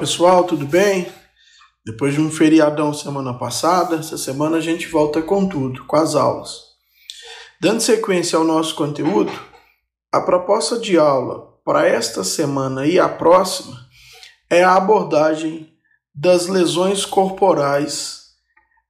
pessoal, 0.00 0.44
tudo 0.44 0.66
bem? 0.66 1.12
Depois 1.84 2.14
de 2.14 2.22
um 2.22 2.30
feriadão 2.30 2.94
semana 2.94 3.34
passada, 3.34 3.96
essa 3.96 4.16
semana 4.16 4.56
a 4.56 4.60
gente 4.60 4.88
volta 4.88 5.20
com 5.20 5.46
tudo, 5.46 5.84
com 5.84 5.94
as 5.94 6.14
aulas. 6.14 6.62
Dando 7.60 7.82
sequência 7.82 8.38
ao 8.38 8.44
nosso 8.44 8.74
conteúdo, 8.74 9.30
a 10.10 10.22
proposta 10.22 10.78
de 10.78 10.98
aula 10.98 11.52
para 11.62 11.86
esta 11.86 12.24
semana 12.24 12.86
e 12.86 12.98
a 12.98 13.10
próxima 13.10 13.76
é 14.48 14.64
a 14.64 14.74
abordagem 14.74 15.70
das 16.14 16.46
lesões 16.46 17.04
corporais 17.04 18.22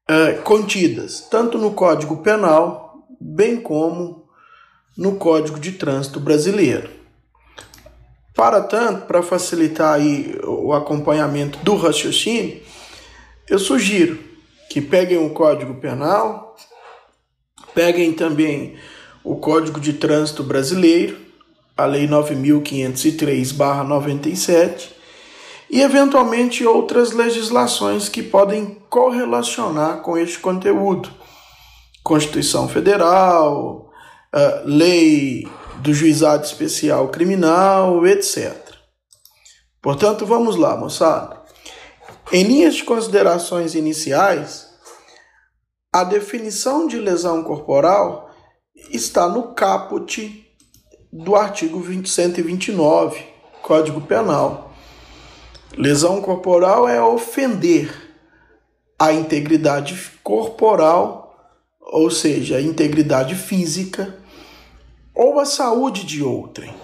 eh, 0.08 0.34
contidas 0.44 1.26
tanto 1.28 1.58
no 1.58 1.72
Código 1.72 2.22
Penal, 2.22 3.08
bem 3.20 3.60
como 3.60 4.28
no 4.96 5.16
Código 5.16 5.58
de 5.58 5.72
Trânsito 5.72 6.20
Brasileiro. 6.20 6.99
Para 8.34 8.62
tanto, 8.62 9.06
para 9.06 9.22
facilitar 9.22 9.94
aí 9.94 10.36
o 10.44 10.72
acompanhamento 10.72 11.58
do 11.60 11.76
raciocínio, 11.76 12.60
eu 13.48 13.58
sugiro 13.58 14.18
que 14.70 14.80
peguem 14.80 15.18
o 15.18 15.30
Código 15.30 15.74
Penal, 15.74 16.54
peguem 17.74 18.12
também 18.12 18.76
o 19.24 19.34
Código 19.36 19.80
de 19.80 19.94
Trânsito 19.94 20.44
Brasileiro, 20.44 21.18
a 21.76 21.84
Lei 21.86 22.06
9503/97 22.06 24.90
e 25.68 25.82
eventualmente 25.82 26.64
outras 26.64 27.10
legislações 27.12 28.08
que 28.08 28.22
podem 28.22 28.78
correlacionar 28.88 30.02
com 30.02 30.16
este 30.16 30.38
conteúdo. 30.38 31.10
Constituição 32.02 32.66
Federal, 32.68 33.90
Lei 34.64 35.46
do 35.82 35.94
Juizado 35.94 36.44
Especial 36.44 37.08
Criminal, 37.08 38.06
etc. 38.06 38.54
Portanto, 39.80 40.26
vamos 40.26 40.56
lá, 40.56 40.76
moçada. 40.76 41.40
Em 42.30 42.44
linhas 42.44 42.74
de 42.76 42.84
considerações 42.84 43.74
iniciais, 43.74 44.68
a 45.92 46.04
definição 46.04 46.86
de 46.86 46.98
lesão 46.98 47.42
corporal 47.42 48.30
está 48.90 49.28
no 49.28 49.54
caput 49.54 50.46
do 51.12 51.34
artigo 51.34 51.82
129, 52.06 53.26
Código 53.62 54.00
Penal. 54.02 54.72
Lesão 55.76 56.20
corporal 56.20 56.88
é 56.88 57.02
ofender 57.02 57.90
a 58.98 59.12
integridade 59.12 59.98
corporal, 60.22 61.34
ou 61.80 62.10
seja, 62.10 62.58
a 62.58 62.60
integridade 62.60 63.34
física 63.34 64.19
ou 65.22 65.38
a 65.38 65.44
saúde 65.44 66.06
de 66.06 66.22
outrem. 66.22 66.74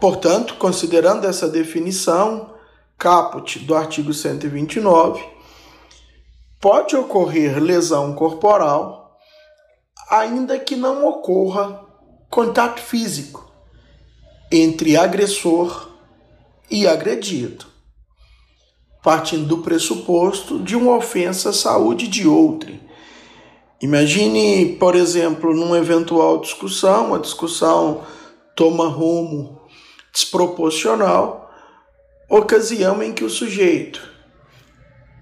Portanto, 0.00 0.54
considerando 0.54 1.26
essa 1.26 1.46
definição, 1.46 2.54
caput 2.96 3.58
do 3.58 3.74
artigo 3.74 4.14
129, 4.14 5.22
pode 6.58 6.96
ocorrer 6.96 7.62
lesão 7.62 8.14
corporal, 8.14 9.18
ainda 10.08 10.58
que 10.58 10.74
não 10.74 11.06
ocorra 11.06 11.84
contato 12.30 12.80
físico 12.80 13.52
entre 14.50 14.96
agressor 14.96 15.90
e 16.70 16.86
agredido, 16.86 17.66
partindo 19.02 19.44
do 19.44 19.58
pressuposto 19.58 20.58
de 20.60 20.74
uma 20.74 20.96
ofensa 20.96 21.50
à 21.50 21.52
saúde 21.52 22.08
de 22.08 22.26
outrem 22.26 22.87
Imagine, 23.80 24.76
por 24.76 24.96
exemplo, 24.96 25.54
numa 25.54 25.78
eventual 25.78 26.40
discussão, 26.40 27.14
a 27.14 27.18
discussão 27.18 28.02
toma 28.56 28.88
rumo 28.88 29.60
desproporcional, 30.12 31.48
ocasião 32.28 33.00
em 33.00 33.12
que 33.12 33.22
o 33.22 33.30
sujeito 33.30 34.02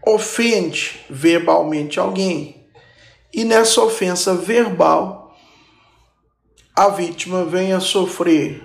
ofende 0.06 1.04
verbalmente 1.10 2.00
alguém 2.00 2.66
e 3.34 3.44
nessa 3.44 3.82
ofensa 3.82 4.34
verbal 4.34 5.36
a 6.74 6.88
vítima 6.88 7.44
vem 7.44 7.74
a 7.74 7.80
sofrer 7.80 8.62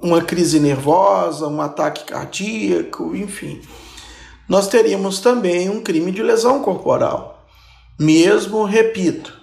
uma 0.00 0.22
crise 0.22 0.58
nervosa, 0.58 1.46
um 1.46 1.60
ataque 1.60 2.04
cardíaco, 2.04 3.14
enfim. 3.14 3.60
Nós 4.48 4.68
teríamos 4.68 5.20
também 5.20 5.68
um 5.68 5.82
crime 5.82 6.10
de 6.10 6.22
lesão 6.22 6.62
corporal 6.62 7.33
mesmo, 7.98 8.64
repito, 8.64 9.40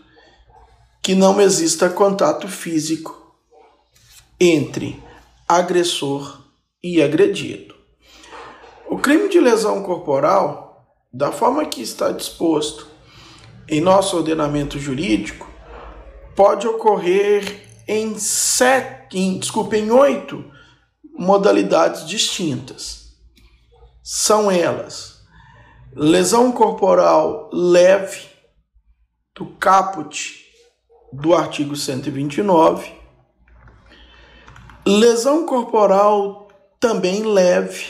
que 1.02 1.16
não 1.16 1.42
exista 1.42 1.90
contato 1.90 2.48
físico 2.48 3.36
entre 4.40 5.02
agressor 5.48 6.42
e 6.84 7.02
agredido. 7.02 7.76
O 8.90 8.98
crime 8.98 9.30
de 9.30 9.40
lesão 9.40 9.84
corporal, 9.84 10.86
da 11.14 11.32
forma 11.32 11.66
que 11.66 11.82
está 11.82 12.12
disposto 12.12 12.88
em 13.68 13.80
nosso 13.80 14.18
ordenamento 14.18 14.80
jurídico, 14.80 15.50
pode 16.36 16.68
ocorrer 16.68 17.68
em 17.88 18.18
sete, 18.18 19.18
em, 19.18 19.38
desculpa, 19.38 19.78
em 19.78 19.92
oito 19.92 20.44
modalidades 21.14 22.08
distintas. 22.08 23.14
São 24.04 24.50
elas: 24.50 25.22
lesão 25.94 26.52
corporal 26.52 27.50
leve, 27.54 28.31
do 29.42 29.48
caput 29.60 30.46
do 31.12 31.34
artigo 31.34 31.76
129. 31.76 32.94
Lesão 34.86 35.48
corporal 35.48 36.48
também 36.80 37.24
leve, 37.24 37.88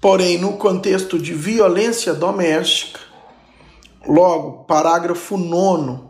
porém 0.00 0.38
no 0.38 0.56
contexto 0.58 1.18
de 1.18 1.34
violência 1.34 2.14
doméstica. 2.14 3.00
Logo, 4.06 4.64
parágrafo 4.64 5.36
9 5.36 6.04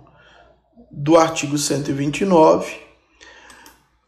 do 0.91 1.17
artigo 1.17 1.56
129. 1.56 2.81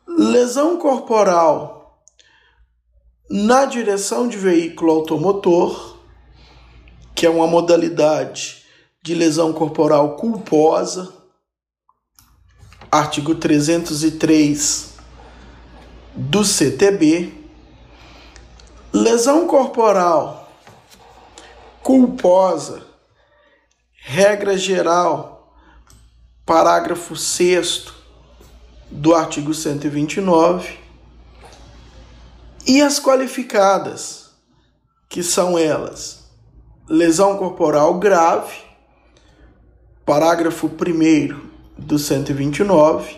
Lesão 0.07 0.77
corporal 0.77 2.05
na 3.31 3.65
direção 3.65 4.29
de 4.29 4.37
veículo 4.37 4.93
automotor, 4.93 5.99
que 7.15 7.25
é 7.25 7.31
uma 7.31 7.47
modalidade 7.47 8.64
de 9.05 9.15
lesão 9.15 9.53
corporal 9.53 10.17
culposa, 10.17 11.13
artigo 12.91 13.35
303 13.35 14.95
do 16.15 16.43
CTB, 16.43 17.31
lesão 18.91 19.47
corporal 19.47 20.51
culposa, 21.83 22.83
regra 23.95 24.57
geral, 24.57 25.55
parágrafo 26.47 27.15
6 27.15 27.89
do 28.91 29.15
artigo 29.15 29.53
129, 29.53 30.79
e 32.67 32.81
as 32.81 32.99
qualificadas, 32.99 34.31
que 35.11 35.23
são 35.23 35.59
elas: 35.59 36.25
lesão 36.89 37.37
corporal 37.37 37.99
grave, 37.99 38.65
parágrafo 40.05 40.67
1 40.67 41.41
do 41.79 41.99
129, 41.99 43.17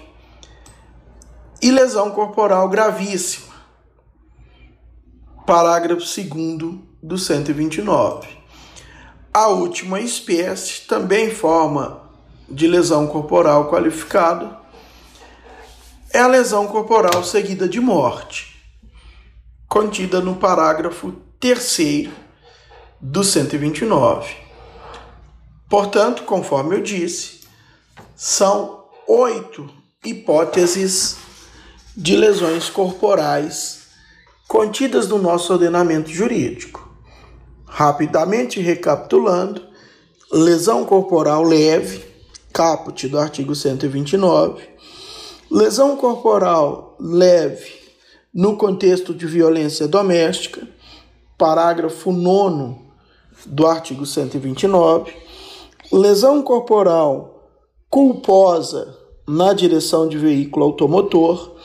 e 1.60 1.70
lesão 1.70 2.12
corporal 2.12 2.68
gravíssima, 2.68 3.54
parágrafo 5.44 6.04
2 6.04 6.78
do 7.02 7.18
129. 7.18 8.28
A 9.34 9.48
última 9.48 10.00
espécie, 10.00 10.82
também 10.82 11.30
forma 11.30 12.02
de 12.48 12.68
lesão 12.68 13.08
corporal 13.08 13.68
qualificada, 13.68 14.58
é 16.12 16.20
a 16.20 16.28
lesão 16.28 16.68
corporal 16.68 17.24
seguida 17.24 17.68
de 17.68 17.80
morte, 17.80 18.64
contida 19.68 20.20
no 20.20 20.36
parágrafo 20.36 21.12
3 21.40 22.10
do 23.00 23.24
129. 23.24 24.45
Portanto, 25.68 26.22
conforme 26.22 26.76
eu 26.76 26.82
disse, 26.82 27.40
são 28.14 28.84
oito 29.06 29.68
hipóteses 30.04 31.16
de 31.96 32.16
lesões 32.16 32.70
corporais 32.70 33.88
contidas 34.46 35.08
no 35.08 35.18
nosso 35.18 35.52
ordenamento 35.52 36.08
jurídico. 36.08 36.88
Rapidamente 37.66 38.60
recapitulando, 38.60 39.62
lesão 40.32 40.84
corporal 40.84 41.42
leve, 41.42 42.04
caput 42.52 43.08
do 43.08 43.18
artigo 43.18 43.54
129, 43.54 44.62
lesão 45.50 45.96
corporal 45.96 46.96
leve 47.00 47.74
no 48.32 48.56
contexto 48.56 49.12
de 49.12 49.26
violência 49.26 49.88
doméstica, 49.88 50.66
parágrafo 51.36 52.12
9 52.12 52.76
do 53.46 53.66
artigo 53.66 54.06
129, 54.06 55.25
lesão 55.92 56.42
corporal 56.42 57.50
culposa 57.88 58.96
na 59.26 59.52
direção 59.52 60.08
de 60.08 60.18
veículo 60.18 60.66
automotor, 60.66 61.56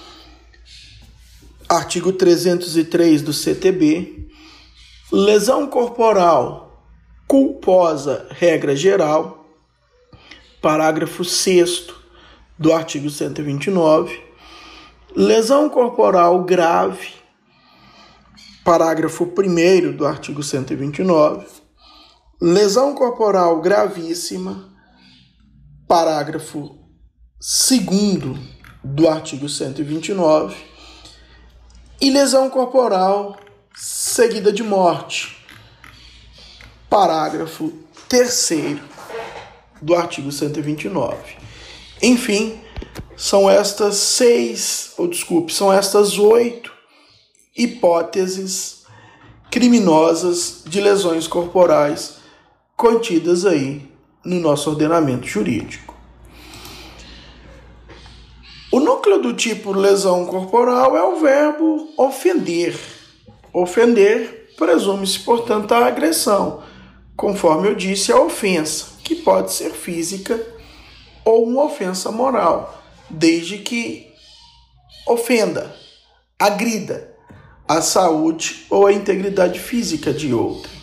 Artigo 1.72 2.12
303 2.12 3.22
do 3.22 3.32
CTB. 3.32 4.28
Lesão 5.10 5.68
corporal 5.68 6.86
culposa, 7.26 8.28
regra 8.30 8.76
geral. 8.76 9.46
Parágrafo 10.62 11.24
6 11.24 11.88
do 12.60 12.74
artigo 12.74 13.10
129. 13.10 14.22
Lesão 15.16 15.70
corporal 15.70 16.44
grave. 16.44 17.14
Parágrafo 18.66 19.24
1 19.24 19.96
do 19.96 20.06
artigo 20.06 20.44
129. 20.44 21.61
Lesão 22.44 22.96
corporal 22.96 23.62
gravíssima. 23.62 24.68
Parágrafo 25.88 26.76
2 27.40 28.36
do 28.84 29.08
artigo 29.08 29.48
129 29.48 30.56
e 32.02 32.10
lesão 32.10 32.50
corporal 32.50 33.38
seguida 33.76 34.52
de 34.52 34.64
morte. 34.64 35.38
Parágrafo 36.90 37.72
3 38.10 38.80
do 39.80 39.94
artigo 39.94 40.32
129. 40.32 41.38
Enfim, 42.02 42.60
são 43.16 43.48
estas 43.48 43.98
seis, 43.98 44.94
ou 44.98 45.08
desculpe, 45.08 45.54
são 45.54 45.72
estas 45.72 46.18
oito 46.18 46.74
hipóteses 47.56 48.82
criminosas 49.52 50.64
de 50.66 50.82
lesões 50.82 51.28
corporais 51.28 52.20
contidas 52.82 53.46
aí 53.46 53.88
no 54.26 54.40
nosso 54.40 54.72
ordenamento 54.72 55.28
jurídico. 55.28 55.96
O 58.72 58.80
núcleo 58.80 59.22
do 59.22 59.36
tipo 59.36 59.72
lesão 59.72 60.26
corporal 60.26 60.98
é 60.98 61.04
o 61.04 61.18
verbo 61.18 61.90
ofender. 61.96 62.76
Ofender 63.54 64.56
presume-se, 64.58 65.20
portanto, 65.20 65.72
a 65.74 65.86
agressão, 65.86 66.64
conforme 67.16 67.68
eu 67.68 67.76
disse, 67.76 68.12
a 68.12 68.20
ofensa, 68.20 68.88
que 69.04 69.14
pode 69.14 69.54
ser 69.54 69.74
física 69.74 70.44
ou 71.24 71.48
uma 71.48 71.66
ofensa 71.66 72.12
moral, 72.12 72.84
desde 73.08 73.60
que 73.60 74.08
ofenda, 75.06 75.72
agrida 76.40 77.16
a 77.68 77.80
saúde 77.80 78.66
ou 78.72 78.88
a 78.88 78.92
integridade 78.92 79.60
física 79.60 80.12
de 80.12 80.34
outra. 80.34 80.81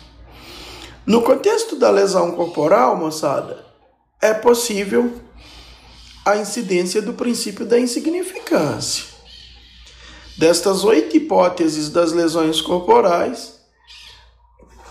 No 1.09 1.23
contexto 1.23 1.75
da 1.75 1.89
lesão 1.89 2.33
corporal, 2.33 2.95
moçada, 2.95 3.65
é 4.21 4.31
possível 4.31 5.19
a 6.23 6.37
incidência 6.37 7.01
do 7.01 7.15
princípio 7.15 7.65
da 7.65 7.79
insignificância. 7.79 9.05
Destas 10.37 10.83
oito 10.83 11.17
hipóteses 11.17 11.89
das 11.89 12.11
lesões 12.11 12.61
corporais, 12.61 13.59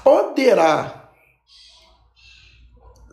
poderá 0.02 1.08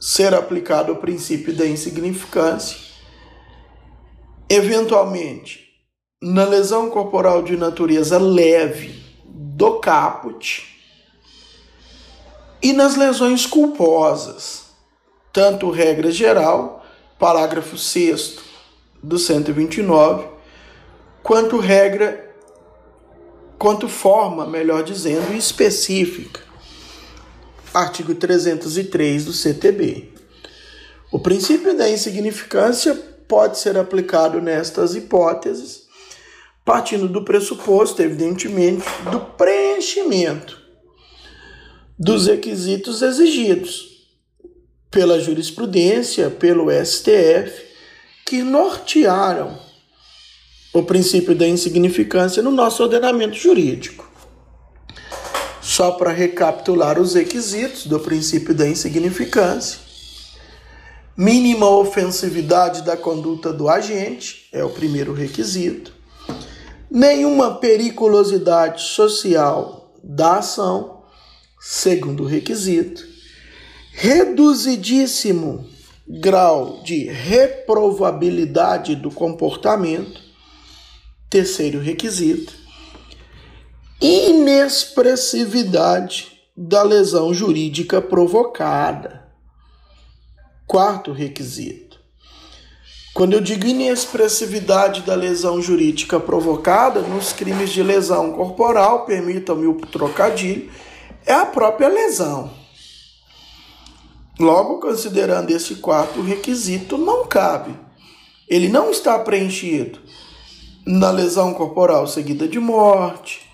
ser 0.02 0.34
aplicado 0.34 0.94
o 0.94 0.96
princípio 0.96 1.56
da 1.56 1.68
insignificância, 1.68 2.80
eventualmente, 4.50 5.64
na 6.20 6.44
lesão 6.44 6.90
corporal 6.90 7.44
de 7.44 7.56
natureza 7.56 8.18
leve 8.18 9.00
do 9.24 9.80
caput 9.80 10.75
e 12.66 12.74
nas 12.74 12.96
lesões 12.96 13.46
culposas, 13.46 14.64
tanto 15.32 15.70
regra 15.70 16.10
geral 16.10 16.84
parágrafo 17.20 17.78
6 17.78 18.40
do 19.04 19.20
129, 19.20 20.26
quanto 21.22 21.60
regra, 21.60 22.34
quanto 23.60 23.88
forma, 23.88 24.48
melhor 24.48 24.82
dizendo, 24.82 25.32
específica. 25.36 26.42
Artigo 27.72 28.16
303 28.16 29.26
do 29.26 29.32
CTB. 29.32 30.12
O 31.12 31.20
princípio 31.20 31.78
da 31.78 31.88
insignificância 31.88 32.96
pode 33.28 33.60
ser 33.60 33.78
aplicado 33.78 34.42
nestas 34.42 34.96
hipóteses, 34.96 35.84
partindo 36.66 37.08
do 37.08 37.24
pressuposto, 37.24 38.02
evidentemente, 38.02 38.84
do 39.12 39.20
preenchimento 39.20 40.65
dos 41.98 42.28
requisitos 42.28 43.02
exigidos 43.02 43.96
pela 44.92 45.20
jurisprudência, 45.20 46.30
pelo 46.30 46.68
STF, 46.72 47.64
que 48.26 48.42
nortearam 48.42 49.58
o 50.74 50.84
princípio 50.84 51.36
da 51.36 51.48
insignificância 51.48 52.44
no 52.44 52.52
nosso 52.52 52.84
ordenamento 52.84 53.36
jurídico. 53.36 54.10
Só 55.62 55.92
para 55.92 56.12
recapitular 56.12 57.00
os 57.00 57.16
requisitos 57.16 57.88
do 57.88 58.00
princípio 58.00 58.54
da 58.54 58.68
insignificância: 58.68 59.80
mínima 61.18 61.70
ofensividade 61.70 62.84
da 62.84 62.96
conduta 62.96 63.52
do 63.52 63.68
agente, 63.68 64.48
é 64.52 64.64
o 64.64 64.70
primeiro 64.70 65.14
requisito, 65.14 65.94
nenhuma 66.90 67.56
periculosidade 67.56 68.82
social 68.82 69.94
da 70.04 70.38
ação, 70.38 70.95
segundo 71.68 72.26
requisito 72.26 73.04
reduzidíssimo 73.92 75.68
grau 76.08 76.84
de 76.84 77.06
reprovabilidade 77.06 78.96
do 78.96 79.10
comportamento, 79.10 80.22
terceiro 81.28 81.80
requisito, 81.80 82.54
inexpressividade 84.00 86.40
da 86.56 86.84
lesão 86.84 87.34
jurídica 87.34 88.00
provocada, 88.00 89.26
quarto 90.68 91.12
requisito. 91.12 92.00
Quando 93.12 93.34
eu 93.34 93.42
digo 93.42 93.66
inexpressividade 93.66 95.02
da 95.02 95.16
lesão 95.16 95.60
jurídica 95.60 96.20
provocada, 96.20 97.02
nos 97.02 97.34
crimes 97.34 97.72
de 97.72 97.82
lesão 97.82 98.34
corporal, 98.34 99.04
permitam-me 99.06 99.66
o 99.66 99.74
trocadilho, 99.76 100.70
é 101.26 101.34
a 101.34 101.46
própria 101.46 101.88
lesão 101.88 102.66
Logo, 104.40 104.80
considerando 104.80 105.50
esse 105.52 105.76
quarto 105.76 106.22
requisito, 106.22 106.98
não 106.98 107.26
cabe. 107.26 107.74
Ele 108.50 108.68
não 108.68 108.92
está 108.92 109.18
preenchido 109.18 110.00
na 110.86 111.10
lesão 111.10 111.54
corporal 111.54 112.06
seguida 112.06 112.48
de 112.48 112.60
morte, 112.60 113.50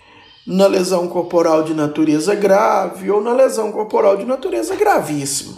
na 0.46 0.66
lesão 0.66 1.08
corporal 1.08 1.64
de 1.64 1.74
natureza 1.74 2.34
grave 2.34 3.12
ou 3.12 3.22
na 3.22 3.32
lesão 3.32 3.72
corporal 3.72 4.18
de 4.18 4.26
natureza 4.26 4.76
gravíssima, 4.76 5.58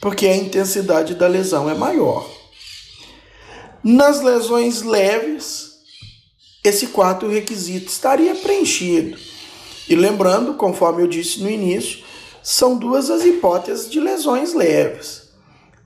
porque 0.00 0.26
a 0.26 0.36
intensidade 0.36 1.14
da 1.14 1.28
lesão 1.28 1.68
é 1.68 1.74
maior. 1.74 2.26
Nas 3.84 4.22
lesões 4.22 4.80
leves, 4.80 5.74
esse 6.64 6.88
quarto 6.88 7.28
requisito 7.28 7.88
estaria 7.88 8.34
preenchido. 8.34 9.18
E 9.92 9.94
lembrando, 9.94 10.54
conforme 10.54 11.02
eu 11.02 11.06
disse 11.06 11.42
no 11.42 11.50
início, 11.50 11.98
são 12.42 12.78
duas 12.78 13.10
as 13.10 13.26
hipóteses 13.26 13.90
de 13.90 14.00
lesões 14.00 14.54
leves. 14.54 15.28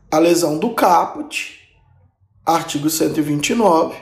A 0.08 0.20
lesão 0.20 0.58
do 0.58 0.70
caput, 0.74 1.58
artigo 2.46 2.88
129, 2.88 3.96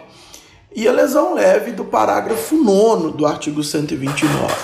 e 0.76 0.86
a 0.86 0.92
lesão 0.92 1.32
leve 1.32 1.72
do 1.72 1.86
parágrafo 1.86 2.54
9 2.54 3.16
do 3.16 3.24
artigo 3.24 3.64
129. 3.64 4.54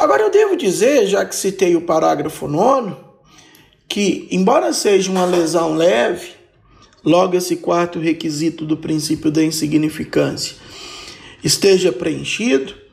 Agora 0.00 0.22
eu 0.22 0.30
devo 0.30 0.56
dizer, 0.56 1.06
já 1.06 1.22
que 1.26 1.36
citei 1.36 1.76
o 1.76 1.82
parágrafo 1.82 2.48
9, 2.48 2.96
que, 3.86 4.26
embora 4.30 4.72
seja 4.72 5.10
uma 5.10 5.26
lesão 5.26 5.74
leve, 5.74 6.30
logo 7.04 7.36
esse 7.36 7.56
quarto 7.56 7.98
requisito 7.98 8.64
do 8.64 8.78
princípio 8.78 9.30
da 9.30 9.44
insignificância 9.44 10.56
esteja 11.44 11.92
preenchido, 11.92 12.83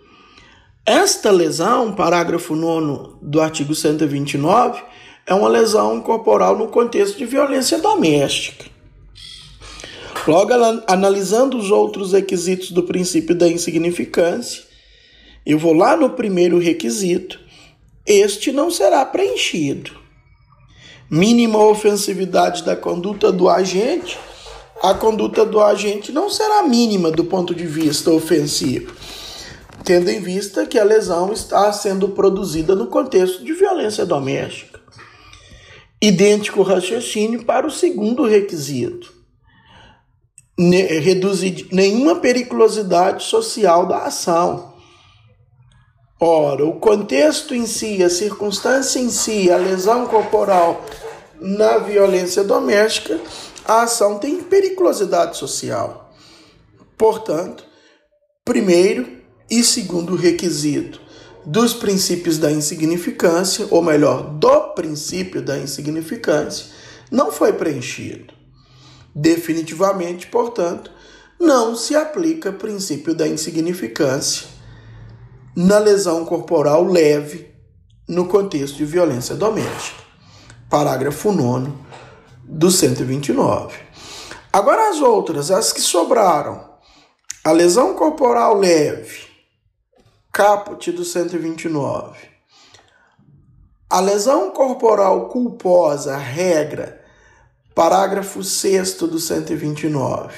esta 0.92 1.32
lesão, 1.32 1.94
parágrafo 1.94 2.54
9 2.54 3.14
do 3.22 3.40
artigo 3.40 3.74
129, 3.74 4.84
é 5.26 5.34
uma 5.34 5.48
lesão 5.48 6.02
corporal 6.02 6.58
no 6.58 6.68
contexto 6.68 7.18
de 7.18 7.26
violência 7.26 7.78
doméstica. 7.80 8.66
Logo, 10.28 10.52
analisando 10.86 11.58
os 11.58 11.72
outros 11.72 12.12
requisitos 12.12 12.72
do 12.72 12.84
princípio 12.84 13.34
da 13.34 13.48
insignificância, 13.48 14.64
eu 15.46 15.58
vou 15.58 15.72
lá 15.72 15.96
no 15.96 16.10
primeiro 16.10 16.60
requisito, 16.60 17.40
este 18.06 18.52
não 18.52 18.70
será 18.70 19.06
preenchido. 19.06 19.92
Mínima 21.10 21.58
ofensividade 21.64 22.66
da 22.66 22.76
conduta 22.76 23.32
do 23.32 23.48
agente, 23.48 24.20
a 24.84 24.94
conduta 24.94 25.46
do 25.46 25.62
agente 25.62 26.12
não 26.12 26.30
será 26.30 26.64
mínima 26.64 27.10
do 27.10 27.24
ponto 27.24 27.56
de 27.56 27.66
vista 27.66 28.12
ofensivo 28.12 28.94
tendo 29.84 30.10
em 30.10 30.20
vista 30.20 30.66
que 30.66 30.80
a 30.80 30.84
lesão 30.84 31.32
está 31.32 31.72
sendo 31.74 32.10
produzida 32.10 32.76
no 32.76 32.88
contexto 32.88 33.44
de 33.44 33.54
violência 33.54 34.06
doméstica. 34.06 34.80
Idêntico 36.02 36.62
raciocínio 36.62 37.44
para 37.44 37.68
o 37.68 37.72
segundo 37.72 38.26
requisito. 38.26 39.14
reduzir 40.58 41.68
nenhuma 41.72 42.18
periculosidade 42.18 43.24
social 43.24 43.88
da 43.88 44.04
ação. 44.04 44.76
Ora, 46.20 46.64
o 46.66 46.80
contexto 46.80 47.56
em 47.56 47.66
si, 47.66 48.04
a 48.04 48.10
circunstância 48.10 49.00
em 49.00 49.10
si, 49.10 49.50
a 49.50 49.58
lesão 49.58 50.06
corporal 50.06 50.86
na 51.40 51.80
violência 51.80 52.44
doméstica, 52.44 53.20
a 53.66 53.84
ação 53.84 54.20
tem 54.20 54.44
periculosidade 54.44 55.38
social. 55.38 56.14
Portanto, 56.96 57.66
primeiro 58.46 59.21
e 59.52 59.64
segundo 59.66 60.16
requisito 60.16 61.02
dos 61.46 61.74
princípios 61.74 62.38
da 62.38 62.50
insignificância, 62.50 63.68
ou 63.70 63.82
melhor, 63.82 64.24
do 64.24 64.70
princípio 64.70 65.42
da 65.42 65.58
insignificância, 65.58 66.68
não 67.12 67.32
foi 67.32 67.52
preenchido. 67.52 68.34
Definitivamente, 69.14 70.28
portanto, 70.28 70.90
não 71.38 71.76
se 71.76 71.96
aplica 71.96 72.52
o 72.52 72.54
princípio 72.54 73.14
da 73.14 73.28
insignificância 73.28 74.48
na 75.56 75.80
lesão 75.80 76.24
corporal 76.24 76.86
leve 76.86 77.52
no 78.08 78.28
contexto 78.28 78.78
de 78.78 78.86
violência 78.86 79.36
doméstica. 79.36 80.02
Parágrafo 80.70 81.32
9 81.34 81.72
do 82.44 82.72
129. 82.72 83.78
Agora 84.54 84.90
as 84.90 85.02
outras, 85.02 85.52
as 85.52 85.74
que 85.74 85.82
sobraram. 85.82 86.70
A 87.44 87.52
lesão 87.52 87.96
corporal 87.96 88.58
leve, 88.58 89.31
caput 90.32 90.92
do 90.92 91.04
129. 91.04 92.18
A 93.90 94.00
lesão 94.00 94.52
corporal 94.52 95.28
culposa, 95.28 96.16
regra, 96.16 97.04
parágrafo 97.76 98.42
6 98.42 98.94
do 98.94 99.20
129. 99.20 100.34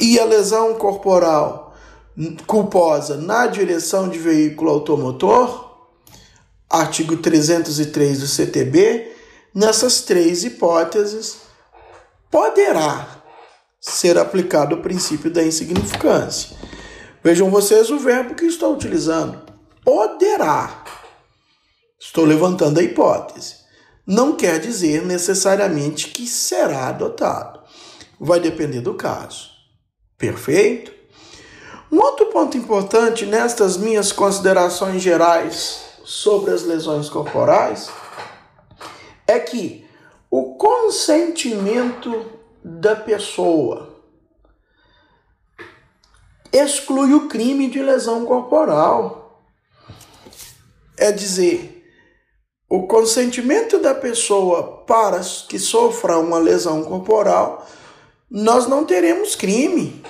E 0.00 0.18
a 0.18 0.24
lesão 0.24 0.74
corporal 0.74 1.74
culposa 2.46 3.16
na 3.16 3.48
direção 3.48 4.08
de 4.08 4.18
veículo 4.18 4.70
automotor, 4.70 5.76
artigo 6.70 7.16
303 7.16 8.20
do 8.20 8.28
CTB, 8.28 9.12
nessas 9.52 10.02
três 10.02 10.44
hipóteses 10.44 11.38
poderá 12.30 13.22
ser 13.80 14.16
aplicado 14.16 14.76
o 14.76 14.82
princípio 14.82 15.30
da 15.30 15.42
insignificância. 15.42 16.56
Vejam 17.24 17.50
vocês 17.50 17.90
o 17.90 17.98
verbo 17.98 18.34
que 18.34 18.44
estou 18.44 18.74
utilizando. 18.74 19.40
Poderá. 19.82 20.84
Estou 21.98 22.22
levantando 22.22 22.78
a 22.78 22.82
hipótese. 22.82 23.64
Não 24.06 24.36
quer 24.36 24.60
dizer 24.60 25.06
necessariamente 25.06 26.08
que 26.08 26.26
será 26.26 26.88
adotado. 26.88 27.60
Vai 28.20 28.40
depender 28.40 28.82
do 28.82 28.92
caso. 28.92 29.48
Perfeito? 30.18 30.92
Um 31.90 31.98
outro 31.98 32.26
ponto 32.26 32.58
importante 32.58 33.24
nestas 33.24 33.78
minhas 33.78 34.12
considerações 34.12 35.00
gerais 35.00 35.82
sobre 36.04 36.50
as 36.50 36.62
lesões 36.62 37.08
corporais 37.08 37.88
é 39.26 39.38
que 39.38 39.86
o 40.30 40.56
consentimento 40.56 42.26
da 42.62 42.94
pessoa 42.94 43.93
exclui 46.56 47.12
o 47.12 47.28
crime 47.28 47.68
de 47.68 47.82
lesão 47.82 48.24
corporal. 48.24 49.42
É 50.96 51.10
dizer, 51.10 51.84
o 52.68 52.86
consentimento 52.86 53.78
da 53.78 53.94
pessoa 53.94 54.84
para 54.86 55.20
que 55.48 55.58
sofra 55.58 56.18
uma 56.18 56.38
lesão 56.38 56.84
corporal, 56.84 57.66
nós 58.30 58.68
não 58.68 58.84
teremos 58.84 59.34
crime. 59.34 60.02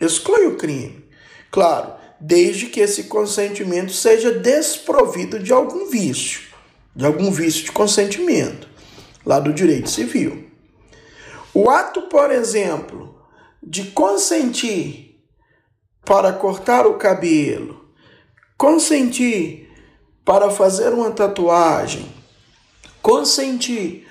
Exclui 0.00 0.46
o 0.46 0.56
crime. 0.56 1.04
Claro, 1.50 1.92
desde 2.20 2.66
que 2.66 2.80
esse 2.80 3.04
consentimento 3.04 3.92
seja 3.92 4.30
desprovido 4.30 5.38
de 5.38 5.52
algum 5.52 5.86
vício, 5.86 6.42
de 6.94 7.04
algum 7.04 7.32
vício 7.32 7.64
de 7.64 7.72
consentimento, 7.72 8.68
lá 9.26 9.40
do 9.40 9.52
direito 9.52 9.90
civil. 9.90 10.48
O 11.52 11.68
ato, 11.68 12.02
por 12.02 12.30
exemplo, 12.30 13.20
de 13.60 13.84
consentir 13.90 15.09
para 16.04 16.32
cortar 16.32 16.86
o 16.86 16.94
cabelo, 16.94 17.84
consentir 18.56 19.70
para 20.24 20.50
fazer 20.50 20.92
uma 20.92 21.10
tatuagem, 21.10 22.06
consentir 23.02 24.06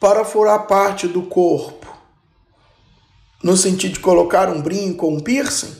para 0.00 0.24
furar 0.24 0.66
parte 0.66 1.06
do 1.06 1.22
corpo, 1.22 1.86
no 3.42 3.56
sentido 3.56 3.94
de 3.94 4.00
colocar 4.00 4.48
um 4.48 4.60
brinco 4.60 5.06
ou 5.06 5.12
um 5.12 5.20
piercing. 5.20 5.76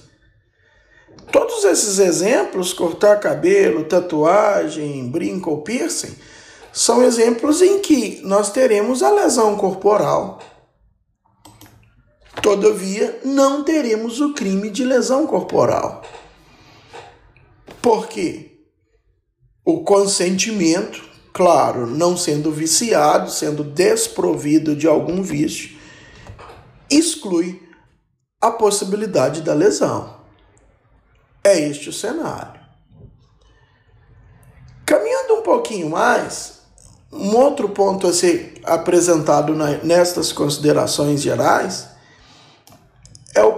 Todos 1.30 1.64
esses 1.64 1.99
exemplos, 1.99 2.73
cortar 2.73 3.18
cabelo, 3.18 3.85
tatuagem, 3.85 5.09
brinco 5.09 5.50
ou 5.50 5.62
piercing, 5.62 6.14
são 6.73 7.02
exemplos 7.02 7.61
em 7.61 7.80
que 7.80 8.21
nós 8.23 8.50
teremos 8.50 9.02
a 9.02 9.11
lesão 9.11 9.56
corporal 9.56 10.38
Todavia, 12.42 13.20
não 13.25 13.62
teremos 13.62 14.20
o 14.20 14.34
crime 14.34 14.68
de 14.68 14.84
lesão 14.84 15.28
corporal. 15.28 16.02
Por 17.80 18.08
quê? 18.08 18.58
O 19.64 19.84
consentimento, 19.84 21.00
claro, 21.32 21.87
não 21.87 22.16
sendo 22.16 22.50
viciado, 22.50 23.30
sendo 23.30 23.62
desprovido 23.62 24.75
de 24.75 24.88
algum 24.88 25.22
vício, 25.22 25.78
exclui 26.90 27.62
a 28.40 28.50
possibilidade 28.50 29.40
da 29.42 29.54
lesão. 29.54 30.16
É 31.44 31.61
este 31.61 31.90
o 31.90 31.92
cenário. 31.92 32.61
Caminhando 34.84 35.34
um 35.34 35.42
pouquinho 35.42 35.88
mais, 35.88 36.61
um 37.12 37.37
outro 37.37 37.68
ponto 37.68 38.08
a 38.08 38.12
ser 38.12 38.54
apresentado 38.64 39.54
nestas 39.84 40.32
considerações 40.32 41.22
gerais 41.22 41.91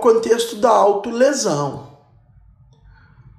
contexto 0.05 0.57
da 0.57 0.69
autolesão. 0.69 1.97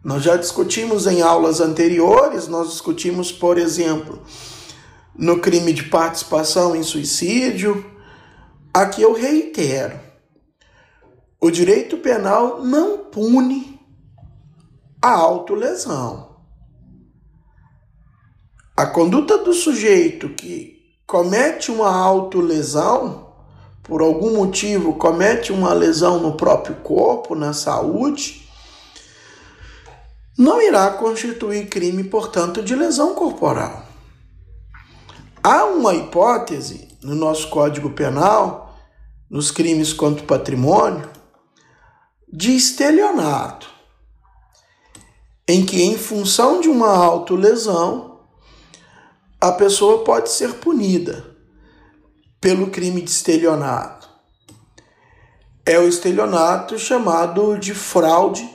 Nós 0.03 0.23
já 0.23 0.35
discutimos 0.35 1.05
em 1.05 1.21
aulas 1.21 1.61
anteriores, 1.61 2.47
nós 2.47 2.69
discutimos, 2.69 3.31
por 3.31 3.59
exemplo, 3.59 4.23
no 5.15 5.39
crime 5.39 5.71
de 5.71 5.83
participação 5.83 6.75
em 6.75 6.81
suicídio. 6.81 7.85
Aqui 8.73 9.03
eu 9.03 9.13
reitero: 9.13 9.99
o 11.39 11.51
direito 11.51 11.97
penal 11.97 12.63
não 12.63 12.97
pune 12.97 13.79
a 14.99 15.11
autolesão. 15.11 16.35
A 18.75 18.87
conduta 18.87 19.37
do 19.37 19.53
sujeito 19.53 20.29
que 20.29 20.79
comete 21.05 21.69
uma 21.69 21.95
autolesão 21.95 23.24
por 23.85 24.01
algum 24.01 24.35
motivo 24.35 24.95
comete 24.95 25.51
uma 25.51 25.71
lesão 25.71 26.19
no 26.19 26.35
próprio 26.35 26.75
corpo, 26.77 27.35
na 27.35 27.53
saúde, 27.53 28.49
não 30.35 30.59
irá 30.59 30.89
constituir 30.91 31.69
crime, 31.69 32.03
portanto, 32.03 32.63
de 32.63 32.75
lesão 32.75 33.13
corporal. 33.13 33.85
Há 35.41 35.65
uma 35.65 35.93
hipótese 35.93 36.97
no 37.01 37.13
nosso 37.13 37.47
Código 37.49 37.91
Penal, 37.91 38.75
nos 39.29 39.51
crimes 39.51 39.93
contra 39.93 40.23
o 40.23 40.27
patrimônio, 40.27 41.07
de 42.27 42.55
estelionato, 42.55 43.69
em 45.47 45.63
que, 45.63 45.83
em 45.83 45.95
função 45.95 46.59
de 46.59 46.67
uma 46.67 46.89
autolesão, 46.89 48.19
a 49.39 49.51
pessoa 49.51 50.03
pode 50.03 50.31
ser 50.31 50.55
punida 50.55 51.34
pelo 52.45 52.69
crime 52.69 53.01
de 53.01 53.09
estelionato. 53.09 54.07
É 55.65 55.79
o 55.79 55.87
estelionato 55.87 56.77
chamado 56.77 57.57
de 57.57 57.73
fraude 57.73 58.47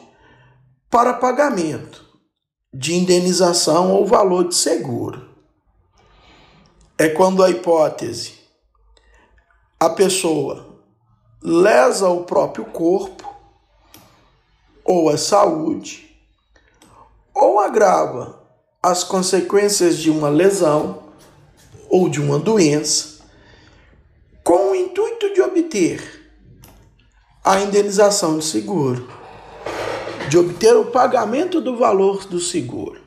para 0.88 1.14
pagamento 1.14 2.06
de 2.72 2.94
indenização 2.94 3.90
ou 3.90 4.06
valor 4.06 4.46
de 4.46 4.54
seguro. 4.54 5.28
É 6.96 7.08
quando 7.08 7.42
a 7.42 7.50
hipótese 7.50 8.34
a 9.80 9.90
pessoa 9.90 10.78
lesa 11.42 12.08
o 12.10 12.22
próprio 12.22 12.66
corpo 12.66 13.28
ou 14.84 15.10
a 15.10 15.18
saúde 15.18 16.16
ou 17.34 17.58
agrava 17.58 18.40
as 18.80 19.02
consequências 19.02 19.98
de 19.98 20.12
uma 20.12 20.28
lesão 20.28 21.02
ou 21.88 22.08
de 22.08 22.20
uma 22.20 22.38
doença 22.38 23.09
de 25.28 25.42
obter 25.42 26.00
a 27.44 27.60
indenização 27.60 28.38
de 28.38 28.44
seguro, 28.44 29.06
de 30.28 30.38
obter 30.38 30.76
o 30.76 30.86
pagamento 30.86 31.60
do 31.60 31.76
valor 31.76 32.26
do 32.26 32.40
seguro. 32.40 33.00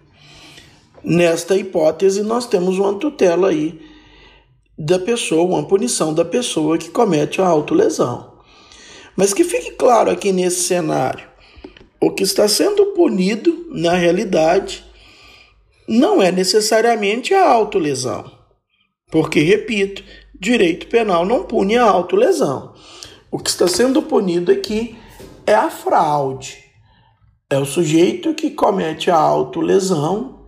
Nesta 1.03 1.55
hipótese, 1.55 2.22
nós 2.24 2.46
temos 2.46 2.77
uma 2.77 2.93
tutela 2.98 3.50
aí 3.50 3.82
da 4.77 5.00
pessoa, 5.00 5.43
uma 5.43 5.67
punição 5.67 6.13
da 6.13 6.24
pessoa 6.24 6.77
que 6.77 6.89
comete 6.89 7.41
a 7.41 7.48
autolesão. 7.48 8.34
Mas 9.15 9.34
que 9.34 9.43
fique 9.43 9.72
claro 9.72 10.10
aqui 10.10 10.32
nesse 10.32 10.63
cenário: 10.63 11.27
o 12.01 12.12
que 12.12 12.24
está 12.24 12.48
sendo 12.48 12.88
punido, 12.88 13.67
na 13.70 13.93
realidade, 13.93 14.84
não 15.88 16.22
é 16.22 16.32
necessariamente 16.32 17.34
a 17.34 17.50
autolesão. 17.50 18.32
Porque, 19.12 19.41
repito, 19.41 20.03
direito 20.39 20.87
penal 20.87 21.25
não 21.25 21.43
pune 21.43 21.77
a 21.77 21.83
autolesão. 21.83 22.73
O 23.31 23.39
que 23.39 23.49
está 23.49 23.67
sendo 23.67 24.01
punido 24.01 24.51
aqui 24.51 24.97
é 25.45 25.53
a 25.53 25.69
fraude. 25.69 26.63
É 27.49 27.57
o 27.57 27.65
sujeito 27.65 28.33
que 28.33 28.51
comete 28.51 29.11
a 29.11 29.17
autolesão, 29.17 30.47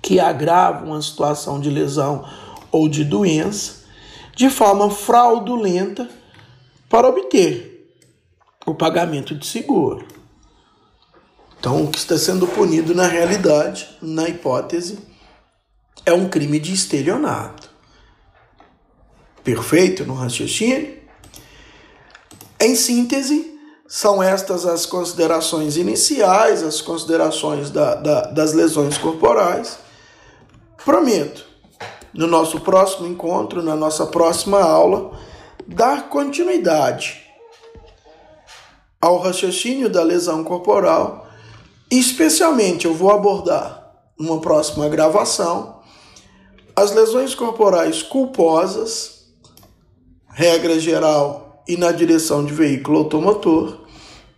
que 0.00 0.20
agrava 0.20 0.84
uma 0.84 1.00
situação 1.02 1.60
de 1.60 1.70
lesão 1.70 2.24
ou 2.70 2.88
de 2.88 3.04
doença, 3.04 3.84
de 4.36 4.48
forma 4.50 4.90
fraudulenta 4.90 6.08
para 6.88 7.08
obter 7.08 7.92
o 8.66 8.74
pagamento 8.74 9.34
de 9.34 9.46
seguro. 9.46 10.06
Então, 11.58 11.82
o 11.82 11.90
que 11.90 11.98
está 11.98 12.16
sendo 12.16 12.46
punido 12.46 12.94
na 12.94 13.06
realidade, 13.06 13.88
na 14.00 14.28
hipótese, 14.28 14.98
é 16.06 16.12
um 16.12 16.28
crime 16.28 16.60
de 16.60 16.72
estelionato. 16.72 17.67
Perfeito 19.48 20.04
no 20.04 20.12
raciocínio? 20.12 20.98
Em 22.60 22.76
síntese, 22.76 23.58
são 23.86 24.22
estas 24.22 24.66
as 24.66 24.84
considerações 24.84 25.78
iniciais, 25.78 26.62
as 26.62 26.82
considerações 26.82 27.70
da, 27.70 27.94
da, 27.94 28.20
das 28.26 28.52
lesões 28.52 28.98
corporais. 28.98 29.78
Prometo, 30.84 31.46
no 32.12 32.26
nosso 32.26 32.60
próximo 32.60 33.06
encontro, 33.06 33.62
na 33.62 33.74
nossa 33.74 34.04
próxima 34.04 34.60
aula, 34.60 35.18
dar 35.66 36.10
continuidade 36.10 37.22
ao 39.00 39.16
raciocínio 39.16 39.88
da 39.88 40.02
lesão 40.02 40.44
corporal 40.44 41.26
Especialmente 41.90 42.84
eu 42.84 42.92
vou 42.92 43.10
abordar 43.10 43.94
numa 44.18 44.42
próxima 44.42 44.90
gravação 44.90 45.80
as 46.76 46.92
lesões 46.92 47.34
corporais 47.34 48.02
culposas, 48.02 49.17
regra 50.38 50.78
geral 50.78 51.64
e 51.66 51.76
na 51.76 51.90
direção 51.90 52.44
de 52.44 52.54
veículo 52.54 52.98
automotor, 53.00 53.80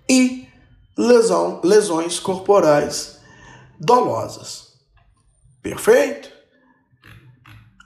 e 0.09 0.49
lesão, 0.97 1.61
lesões 1.63 2.19
corporais 2.19 3.19
dolosas. 3.79 4.69
Perfeito? 5.63 6.31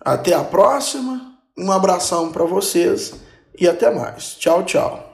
Até 0.00 0.32
a 0.32 0.44
próxima, 0.44 1.40
um 1.58 1.72
abração 1.72 2.30
para 2.30 2.44
vocês 2.44 3.14
e 3.58 3.66
até 3.66 3.92
mais. 3.92 4.36
Tchau, 4.36 4.62
tchau. 4.62 5.13